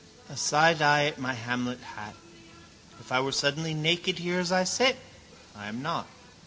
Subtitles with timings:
[0.29, 2.15] A side eye at my Hamlet hat.
[2.99, 4.97] If I were suddenly naked here as I sit?
[5.55, 6.07] I am not.